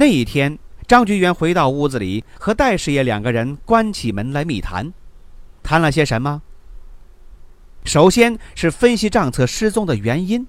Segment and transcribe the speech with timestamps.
[0.00, 4.94] 那一天，张局员回到屋子里，和戴师爷两个人关起门来密谈，
[5.62, 6.40] 谈了些什么？
[7.84, 10.46] 首先是分析账册失踪的原因。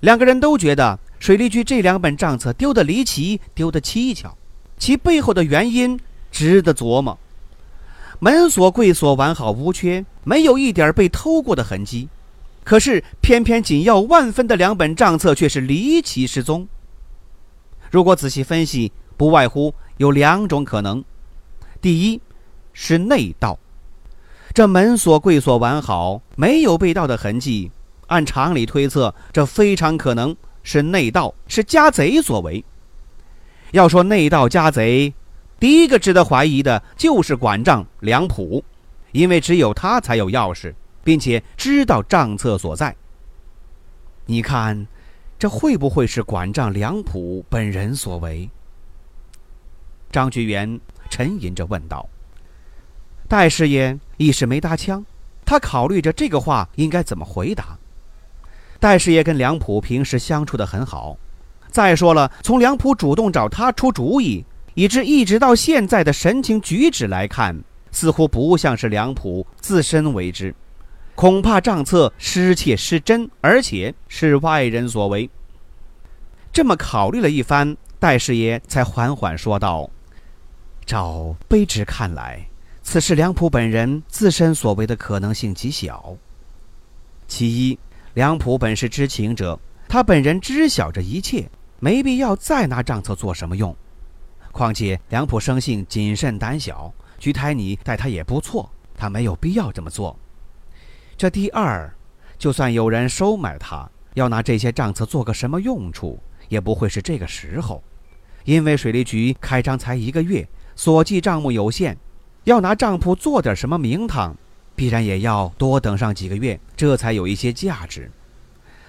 [0.00, 4.34] 两个人都觉得水利局这两本账册丢得离奇，丢得蹊跷，
[4.76, 5.98] 其背后的原因
[6.30, 7.18] 值得琢磨。
[8.18, 12.10] 门锁、柜锁完好无缺，没有一点被偷过的痕迹，
[12.64, 16.68] 可是偏偏紧要万分的两本账册却是离奇失踪。
[17.96, 21.02] 如果仔细分析，不外乎有两种可能：
[21.80, 22.20] 第一，
[22.74, 23.58] 是内盗。
[24.52, 27.70] 这门锁、柜锁完好，没有被盗的痕迹，
[28.08, 32.62] 按常理推测，这非常可能是内盗，是家贼所为。
[33.70, 35.14] 要说内盗家贼，
[35.58, 38.62] 第一个值得怀疑的就是管账梁普，
[39.12, 42.94] 因为只有他才有钥匙，并且知道账册所在。
[44.26, 44.86] 你看。
[45.38, 48.48] 这会不会是管账梁普本人所为？
[50.10, 52.08] 张局员沉吟着问道。
[53.28, 55.04] 戴师爷一时没搭腔，
[55.44, 57.76] 他考虑着这个话应该怎么回答。
[58.78, 61.18] 戴师爷跟梁普平时相处的很好，
[61.70, 64.44] 再说了，从梁普主动找他出主意，
[64.74, 70.54] 以致一直到现在的神情举止来看，似乎不像是梁普自身为之。
[71.16, 75.28] 恐怕账册失窃失真，而且是外人所为。
[76.52, 79.88] 这么考虑了一番，戴师爷才缓缓说道
[80.84, 82.46] ：“照卑职看来，
[82.82, 86.14] 此事梁普本人自身所为的可能性极小。
[87.26, 87.78] 其一，
[88.12, 89.58] 梁普本是知情者，
[89.88, 91.48] 他本人知晓这一切，
[91.80, 93.74] 没必要再拿账册做什么用。
[94.52, 100.14] 况且梁普生性谨慎胆小，徐台你待他也不错，他没有必要这么做。”
[101.16, 101.90] 这第二，
[102.36, 106.18] 就算有人收买他，要拿这些账册做个什么用处，
[106.50, 107.82] 也不会是这个时候，
[108.44, 111.96] 因为水利局开张才一个月，所记账目有限，
[112.44, 114.36] 要拿账簿做点什么名堂，
[114.74, 118.10] 必然也要多等上几个月，这才有一些价值。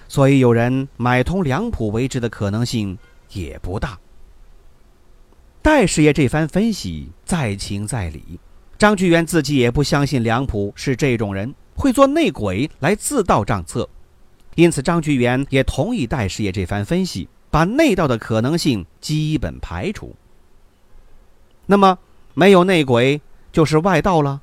[0.06, 2.98] 所以有人买通梁普为之的可能性
[3.32, 3.98] 也不大。
[5.62, 8.38] 戴师爷这番分析在情在理，
[8.76, 11.54] 张巨源自己也不相信梁普是这种人。
[11.78, 13.88] 会做内鬼来自盗账册，
[14.56, 20.14] 因此张局员也同意戴师爷这番分析，把内盗的可能性基本排除。
[21.66, 21.96] 那么
[22.34, 23.20] 没有内鬼
[23.52, 24.40] 就是外盗了。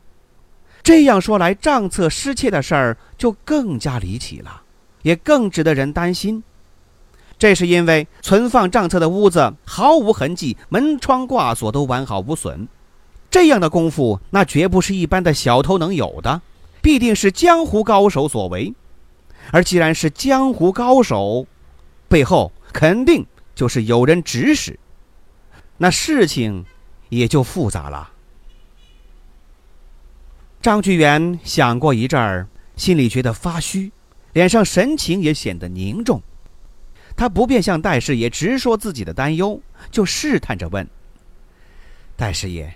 [0.82, 4.62] 这样说来，账册失窃的事儿就更加离奇了，
[5.02, 6.42] 也更值得人担心。
[7.38, 12.66] 这是因为存放账册的屋子毫无痕迹，门窗挂锁都完好无损，
[13.30, 16.42] 这样的功夫那绝不是一般的小偷能有的。
[16.86, 18.72] 必定是江湖高手所为，
[19.52, 21.48] 而既然是江湖高手，
[22.08, 23.26] 背后肯定
[23.56, 24.80] 就是有人指使，
[25.78, 26.64] 那事情
[27.10, 28.12] 也就复杂了。
[30.62, 33.92] 张局员想过一阵儿，心里觉得发虚，
[34.34, 36.22] 脸上神情也显得凝重。
[37.18, 39.60] 他不便向戴师爷直说自己的担忧，
[39.90, 40.88] 就试探着问
[42.16, 42.72] ：“戴师爷，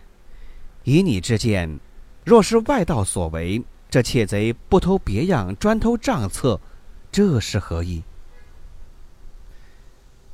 [0.84, 1.80] 以你之见，
[2.26, 6.60] 若是外道所为？”这窃贼不偷别样，专偷账册，
[7.12, 8.04] 这是何意？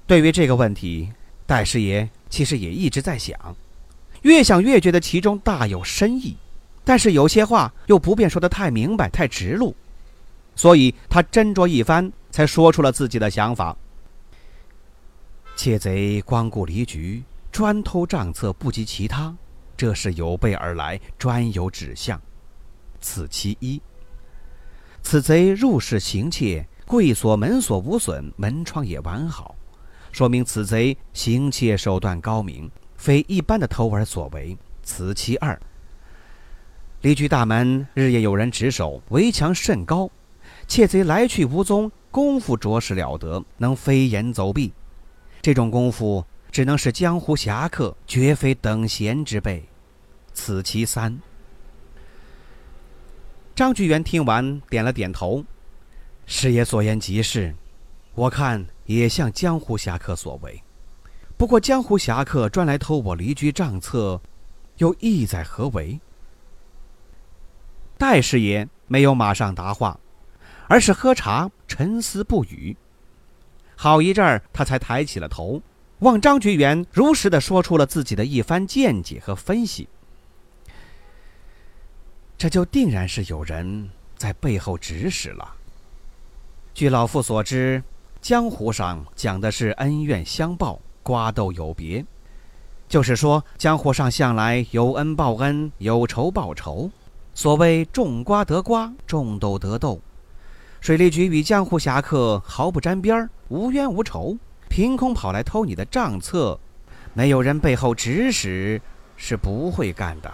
[0.05, 1.13] 对于这个问题，
[1.45, 3.55] 戴师爷其实也一直在想，
[4.23, 6.35] 越想越觉得其中大有深意，
[6.83, 9.73] 但是有些话又不便说得太明白、太直路，
[10.53, 13.75] 所以他斟酌一番，才说出了自己的想法：
[15.55, 19.33] 窃贼光顾离局，专偷账册，不及其他，
[19.77, 22.21] 这是有备而来，专有指向。
[23.06, 23.80] 此其一。
[25.04, 29.54] 此贼入室行窃，柜锁门锁无损，门窗也完好，
[30.12, 34.57] 说明此贼行窃手段高明，非一般的偷儿所为。
[34.81, 35.60] 此其二。
[37.02, 40.10] 离居大门日夜有人值守，围墙甚高，
[40.68, 44.74] 窃贼来去无踪，功夫着实了得，能飞檐走壁。
[45.44, 49.63] 这种功夫只能是江湖侠客，绝非等闲之辈。
[50.34, 51.16] 此其三。
[53.56, 55.46] 张局员听完，点了点头
[56.28, 57.56] ：“师爷所言极是，
[58.13, 60.62] 我看也像江湖侠客所为。
[61.38, 64.19] 不过江湖侠客专来偷我离居账册，
[64.80, 65.98] 又意在何为？
[67.98, 69.98] 戴师爷没有马上答话，
[70.68, 72.75] 而是喝茶沉思不语。
[73.78, 75.62] 好一阵儿，他才抬起了头，
[76.00, 79.88] 望张觉元如实的说出了自己的一番见解和分析。
[82.45, 85.56] 这就定然是有人在背后指使了。
[86.75, 87.81] 据老夫所知，
[88.21, 92.06] 江湖上讲的是恩怨相报，瓜豆有别，
[92.88, 96.92] 就是说江湖上向来有恩报恩，有仇报仇。
[97.33, 100.00] 所谓种瓜得瓜，种豆得豆。
[100.81, 104.38] 水利局与江湖侠客毫不沾边儿，无冤无仇，
[104.69, 106.59] 凭空跑来偷你的账册，
[107.15, 108.80] 没有人背后指使，
[109.18, 110.31] 是不会干的。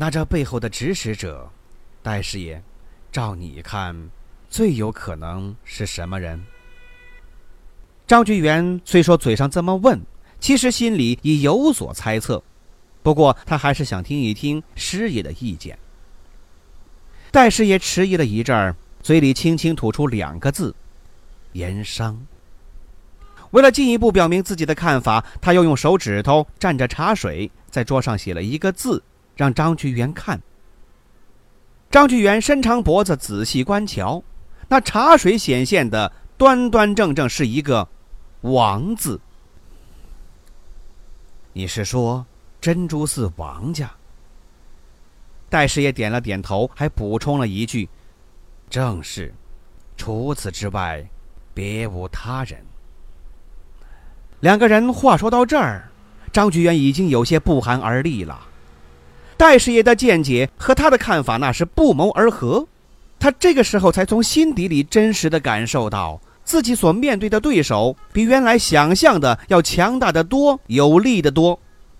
[0.00, 1.50] 那这背后的指使者，
[2.04, 2.62] 戴师爷，
[3.10, 4.08] 照你看，
[4.48, 6.40] 最有可能是什么人？
[8.06, 10.00] 张居元虽说嘴上这么问，
[10.38, 12.40] 其实心里已有所猜测。
[13.02, 15.76] 不过他还是想听一听师爷的意见。
[17.32, 20.72] 戴师爷迟疑了一阵儿，嘴里轻轻吐出两个字
[21.54, 22.24] ：“盐商。”
[23.50, 29.02] 为了进一步表明自己的看法，他又用手指头蘸着茶水，在桌上写了一个字，
[29.38, 30.38] 让张居元看。
[31.90, 34.22] 张居元伸长脖子仔细观瞧，
[34.68, 37.88] 那茶水显现的端端正正是一个
[38.42, 39.18] “王”字。
[41.54, 42.26] 你是说？
[42.60, 43.88] 珍珠寺王家，
[45.48, 47.88] 戴师爷点了点头，还补充了一句
[48.68, 49.32] ：“正是，
[49.96, 51.08] 除此之外，
[51.54, 52.58] 别无他人。”
[54.40, 55.88] 两个人话说到这儿，
[56.32, 58.47] 张居元已经有些不寒而栗了。
[59.38, 62.66] 戴师爷的见解和他的看法那是不谋而合，
[63.20, 71.58] 他这个时候才从心底里真实的感受到，自己所面对的对手比原来想象的要强大的多，有力的多。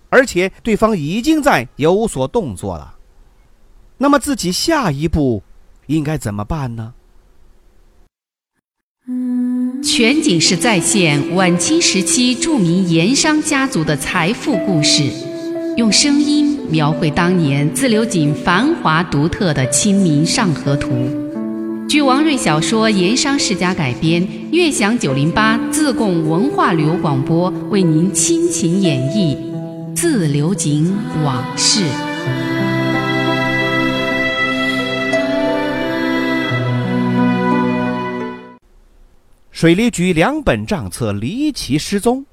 [0.09, 2.95] 而且对方已经在有所动作了，
[3.99, 5.41] 那么自己下一步
[5.85, 6.93] 应该怎么办呢？
[9.81, 15.09] 全景式再现晚清时期著名盐商家族的财富故事，
[15.77, 20.89] 用声音描绘当年自流井繁华独特的《清明上河图》。
[21.87, 29.35] 据王瑞小说《盐商世家》改编，悦享九零八自贡文化旅游广播为您倾情演绎。
[29.95, 30.95] 自流井
[31.25, 31.81] 往事。
[39.51, 42.25] 水利局两本账册离奇失踪，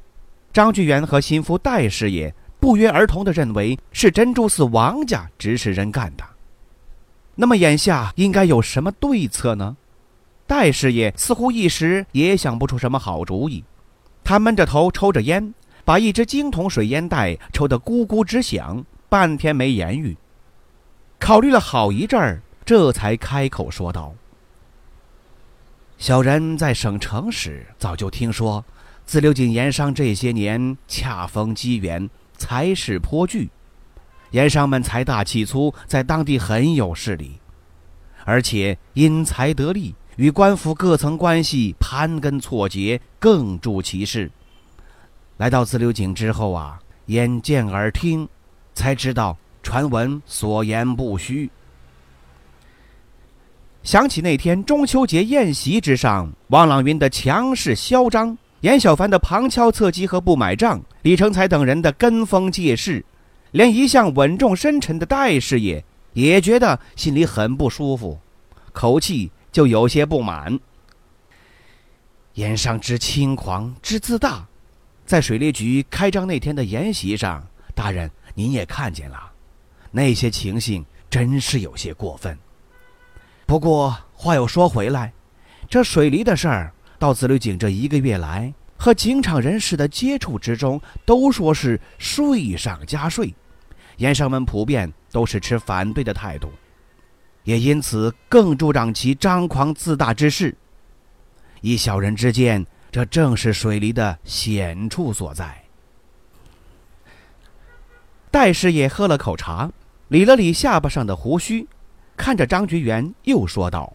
[0.53, 2.33] 张居元和心腹戴师爷
[2.66, 6.24] 不约而同的认为是珍珠寺王家指使人干的。
[7.36, 9.76] 那么眼下应该有什么对策呢？
[10.48, 13.62] 戴师爷似乎一时也想不出什么好主意，
[14.24, 15.54] 他闷着头抽着烟。
[15.84, 20.16] 把一只金铜水烟袋抽得咕咕直响，半天没言语。
[21.20, 24.12] 考虑了好一阵儿，这才开口说道
[25.98, 28.64] ：“小人在省城时早就听说，
[29.04, 33.50] 自流井盐商这些年恰逢机缘，财势颇巨，
[34.31, 37.38] 盐商们财大气粗，在当地很有势力，
[38.25, 44.31] 而且因财得利，与官府各层关系盘根错节，更助其势。”
[45.38, 48.28] 来到自流井之后啊，眼见耳听，
[48.75, 51.50] 才知道传闻所言不虚。
[53.83, 63.04] 想起那天中秋节宴席之上，王朗云的强势嚣张，严小凡的旁敲侧击和不买账，李成才等人的跟风借势，
[63.52, 65.84] 连一向稳重深沉的戴师爷
[66.14, 68.18] 也觉得心里很不舒服，
[68.72, 70.58] 口气就有些不满。
[72.34, 74.46] 严商之轻狂之自大。
[75.04, 79.30] 在水利局开张那天的宴席上，大人您也看见了，
[79.92, 82.36] 那些情形真是有些过分。
[83.46, 85.12] 不过话又说回来，
[85.70, 93.35] 这水利的事儿，到自流井这一个月来和井场人士的接触之中，都说是税上加税，
[93.97, 96.50] 盐商们普遍都是持反对的态度，
[97.45, 100.57] 也因此更助长其张狂自大之势。
[101.61, 102.67] 以小人之见。
[102.88, 105.62] 这正是水梨的险处所在。
[108.31, 109.71] 戴师爷喝了口茶，
[110.09, 111.69] 理了理下巴上的胡须，
[112.17, 113.95] 看着张局员，又说道：“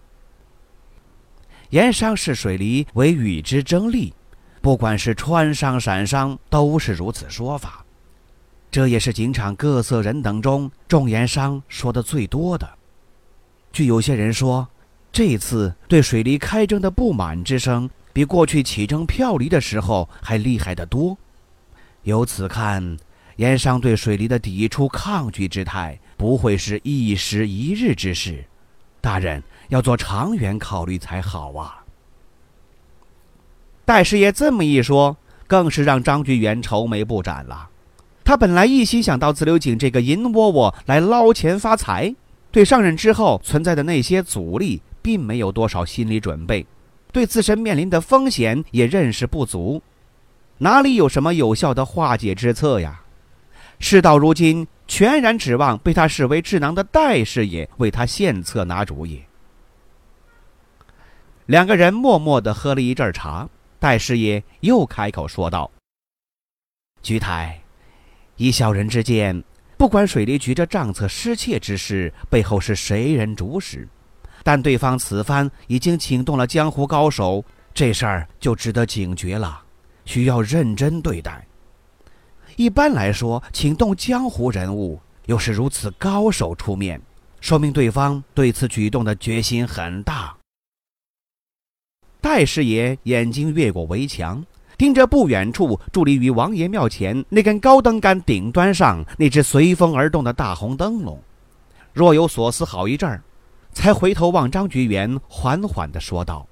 [1.71, 4.13] 盐商是水梨为与之争利，
[4.61, 7.83] 不管是川商、陕商，都是如此说法。
[8.69, 12.69] 这也是警场各色人等中，众盐商说的最多的。
[13.73, 14.67] 据有些人说。”
[15.13, 21.17] 这次对水利开征的不满之声，比过去起征票黎的时候还厉害得多。
[22.03, 22.97] 由此看，
[23.35, 28.45] 盐商对水利的抵触抗拒之态不会是一时一日之事，
[29.01, 31.81] 大人要做长远考虑才好啊。
[33.85, 35.15] 戴师爷这么一说，
[35.47, 37.69] 更是让张居元愁眉不展了。
[38.25, 42.13] 他本来一心想到自流井这个银窝窝来捞钱发财，
[42.51, 46.65] 对上任之后存在的那些阻力，并没有多少心理准备，
[47.13, 49.81] 对自身面临的风险也认识不足，
[50.57, 53.01] 哪里有什么有效的化解之策呀？
[53.79, 59.21] 事到如今，全然指望被他视为智囊的戴师爷为他献策拿主意。
[61.48, 65.69] 两个人默默地喝了一阵茶，戴师爷又开口说道
[67.01, 67.60] ：“菊台。”
[68.38, 69.43] 以小人之见，
[69.77, 73.88] 不管水利局这账册失窃之事背后是谁人主使，
[74.43, 77.43] 但对方此番已经请动了江湖高手，
[77.74, 79.62] 这事儿就值得警觉了，
[80.05, 81.45] 需要认真对待。
[82.55, 87.00] 一般来说，请动江湖人物，又是如此高手出面，
[87.39, 90.36] 说明对方对此举动的决心很大。
[92.21, 94.41] 戴师爷眼睛越过围墙。
[94.77, 101.19] 盯着不远处伫立于王爷庙前那根高灯杆顶端上那只随风而动的大红灯笼，
[101.93, 103.21] 若有所思好一阵儿，
[103.73, 106.47] 才回头望张菊园，缓缓地说道：“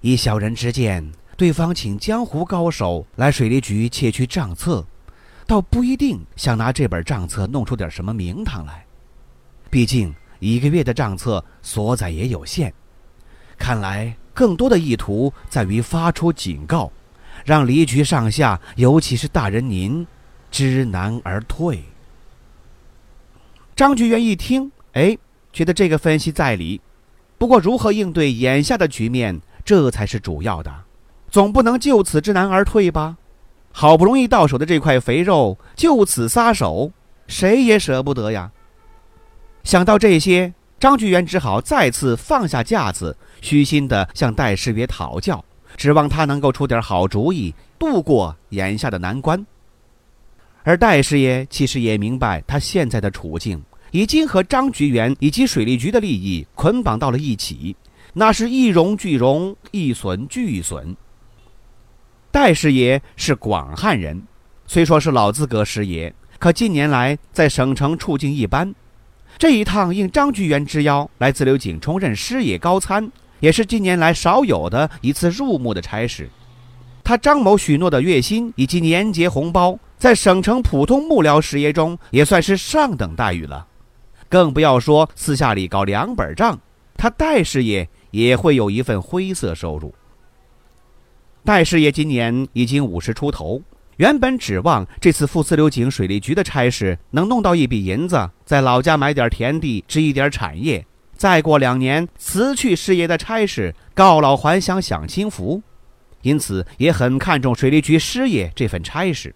[0.00, 4.82] 以小人之见，对方请江湖高手来水利局窃取账册，
[5.46, 8.86] 倒不一定想拿这本账册弄出点什么名堂来。
[9.68, 12.72] 毕竟一个月的账册所载也有限，
[13.62, 16.90] 看来。”更多的意图在于发出警告，
[17.44, 20.06] 让离局上下，尤其是大人您，
[20.50, 21.84] 知难而退。
[23.76, 25.18] 张局员一听，哎，
[25.52, 26.80] 觉得这个分析在理。
[27.36, 30.72] 不过，如何应对眼下的局面，这才是主要的。
[31.28, 33.18] 总不能就此知难而退吧？
[33.70, 36.92] 好不容易到手的这块肥肉，就此撒手，
[37.26, 38.50] 谁也舍不得呀。
[39.62, 40.54] 想到这些。
[40.80, 45.44] 张局员只好再次放下架子，虚心地向戴师爷讨教，
[45.76, 49.44] 指望他能够出点好主意，度过眼下的难关。
[50.62, 57.76] 而戴师爷其实也明白，他现在的处境已经和张局元以及水利局的利益捆绑到了一起，
[58.14, 60.96] 那是一荣俱荣，一损俱损。
[62.30, 64.22] 戴师爷是广汉人，
[64.66, 68.72] 虽说是老资格师爷，可近年来在省城处境一般。
[69.36, 73.10] 这一趟应张居元之邀来自流井冲任师爷高参，
[73.42, 76.30] 也是近年来少有的一次入幕的差事。
[77.02, 83.66] 他张某许诺的月薪以及年节红包，在省城普通幕僚师爷中也算是上等待遇了。
[84.28, 86.56] 更不要说私下里搞两本账，
[86.96, 89.92] 他戴师爷也会有一份灰色收入。
[91.44, 93.60] 戴师爷今年已经五十出头。
[93.96, 100.86] 原本指望这次赴四流井水利局的差事能弄到一笔银子，在老家买点田地，置一点产业，
[101.22, 105.62] 再过两年辞去师爷的差事，告老还乡享清福。
[106.22, 109.32] 因此也很看重水利局师爷这份差事。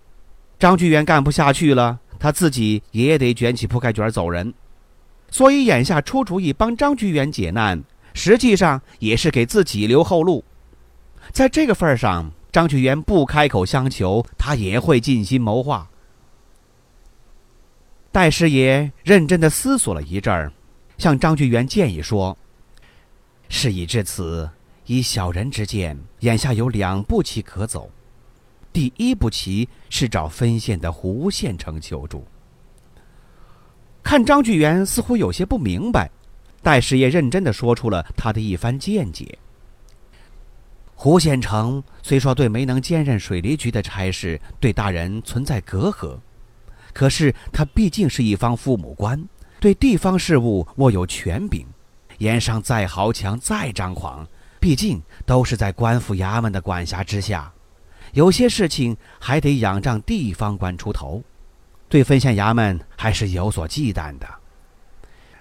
[0.59, 4.53] 张居元干不下去了，他自己也得卷起铺盖卷走人。
[5.31, 10.45] 所以眼下出主意帮张居元解难，实际上也是给自己留后路。
[11.31, 12.33] 在这个份上。
[12.51, 15.91] 张居元不开口相求，他也会尽心谋划。
[18.11, 20.51] 戴师爷认真的思索了一阵儿，
[20.99, 22.37] 向张居元建议说
[23.49, 24.49] ：“事已至此，
[24.87, 27.91] 以小人之见，眼下有两步棋可走。
[28.73, 32.25] 第一步棋是找分县的胡县城求助。”
[34.03, 36.09] 看张居元似乎有些不明白，
[36.63, 39.39] 戴师爷认真的说出了他的一番见解。
[40.95, 46.17] 胡县城虽说对没能兼任水利局的差事对大人存在隔阂，
[46.95, 49.23] 可是他毕竟是一方父母官，
[49.67, 51.67] 对地方事务握有权柄。
[52.19, 54.25] 盐商再豪强再张狂，
[54.61, 57.53] 毕竟都是在官府衙门的管辖之下，
[58.13, 61.21] 有些事情还得仰仗地方官出头，
[61.89, 64.29] 对分县衙门还是有所忌惮的。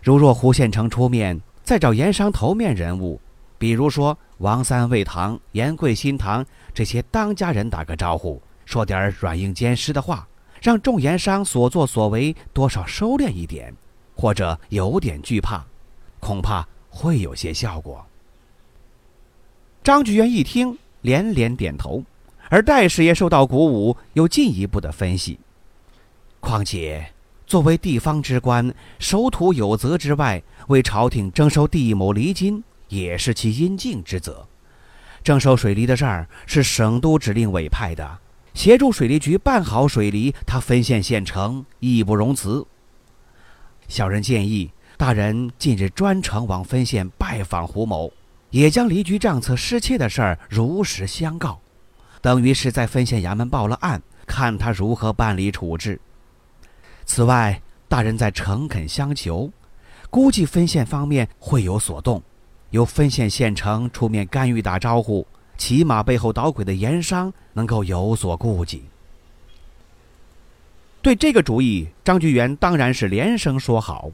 [0.02, 3.22] 如若胡县城出面，再找盐商头面人物。
[3.60, 10.28] 比如说，王三魏唐、严贵新堂这些当家人打个招呼，说点软硬兼施的话，
[10.64, 13.72] 让众盐商所作所为多少收敛一点，
[14.16, 15.64] 或者有点惧怕，
[16.20, 18.06] 恐怕会有些效果。
[19.84, 22.04] 张举元一听，连连点头，
[22.50, 25.40] 而戴师爷受到鼓舞，又进一步的分析：
[26.40, 27.12] 况且
[27.46, 32.64] 作为地方之官，守土有责之外，为朝廷征收地亩厘金。
[32.88, 34.48] 也是其应尽之责，
[35.24, 38.20] 征收水利的事儿是省督指令委派的，
[38.54, 42.66] 协助水利局办好水利，他分县县城义不容辞。
[43.88, 48.12] 小人建议大人近日专程往分县拜访胡某，
[48.50, 51.60] 也将离局账册失窃的事儿如实相告，
[52.22, 56.00] 等于是在分县衙门报了案，看他如何办理处置。
[57.06, 59.52] 此外，大人在诚恳相求，
[60.10, 62.24] 估计分县方面会有所动，
[62.72, 65.28] 由分县县城出面干预打招呼，
[65.58, 68.84] 起码背后捣鬼的盐商能够有所顾忌。
[71.06, 74.10] 对这个主意，张居元当然是连声说好，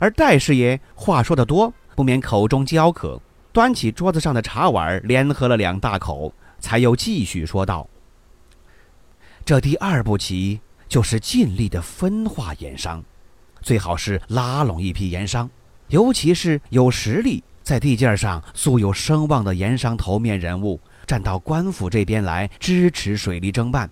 [0.00, 7.88] 而戴师爷话说得多，不免口中焦渴，端起桌子上的茶碗，连喝了两大口，才又继续说道
[9.46, 10.58] ：“这第二步棋。”
[10.90, 13.04] 就是尽力的分化盐商，
[13.62, 15.48] 最好是拉拢一批盐商，
[15.90, 23.88] 尤其是有实力、在地界上素有声望的盐商头面人物，站到官府这边来支持水利征办，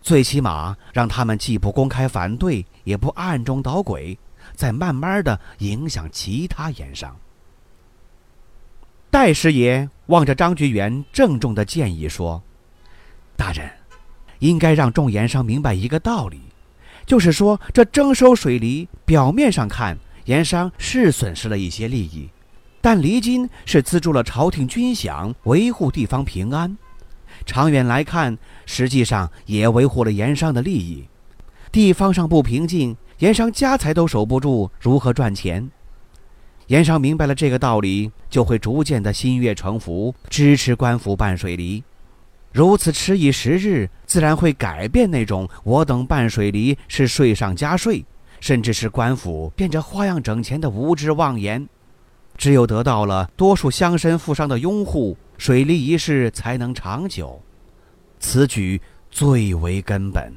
[0.00, 4.18] 最起码让他们既不公开反对，也不暗中捣鬼，
[4.54, 7.16] 再慢慢的影响其他盐商。
[9.10, 12.42] 戴师爷望着张局员，郑重的建议说
[13.36, 13.70] ：“大人。”
[14.40, 16.40] 应该让众盐商明白一个道理，
[17.04, 22.26] 就是说，这征收水利，表面上看，盐商是损失了一些利益，
[22.80, 26.74] 但离金是资助了朝廷军饷，维护地方平安，
[27.44, 28.38] 长远来看，
[28.72, 31.04] 实际上也维护了盐商的利益。
[31.72, 35.68] 地方上不平静，盐商家财都守不住，如何赚钱？
[36.68, 41.82] 盐商明白了这个道理，就会逐渐的心悦诚服，支持官府办水利。
[42.52, 48.04] 如此迟疑时日，自然会改变那种我等办水利是税上加税，
[48.38, 51.68] 甚至是官府变着花样整钱的无知妄言。
[52.36, 57.42] 只有得到了多数乡绅富商的拥护，水利一事才能长久。
[58.20, 60.32] 此举最为根本。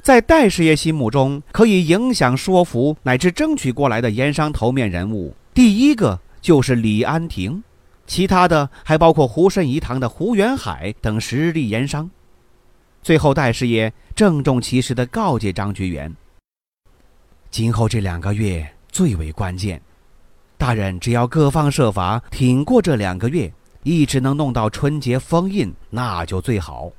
[0.00, 7.62] 在戴师爷心目中，可以影响、说服乃至争取过来的盐商头面人物，第一个就是李安亭。
[8.06, 12.08] 其他的还包括胡慎仪堂的胡元海等实力盐商。
[13.02, 16.14] 最后，戴师爷郑重其事地告诫张觉元
[17.50, 19.82] ：“今后这两个月最为关键，
[20.56, 23.52] 大人只要各方设法挺过这两个月，
[23.86, 26.90] 一直能弄到春节封印，那就最好。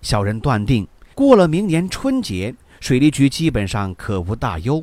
[0.00, 4.82] 小人断定，过了明年春节，水利局基本上可无大忧。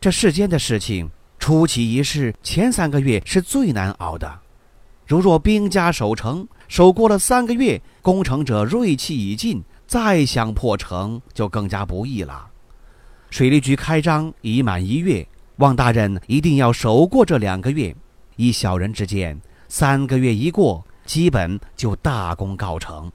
[0.00, 4.32] 这世间的事情，初起一事，前三个月是最难熬的。”
[5.08, 12.46] 如若兵家守城，守过了三个月，攻城者锐气已尽，再想破城就更加不易了。
[13.28, 17.92] 水利局开张已满一月，望大人一定要守过这两个月。
[18.36, 19.38] 依小人之见，
[19.70, 23.10] 三个月一过，基本就大功告成。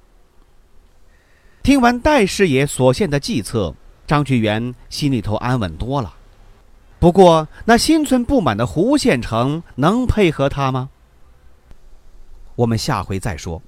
[1.62, 3.76] 听完戴师爷所献的计策，
[4.08, 6.16] 张居元心里头安稳多了。
[6.98, 10.90] 不过，那心存不满的胡县城能配合他吗？
[12.56, 13.62] 我们下回再说。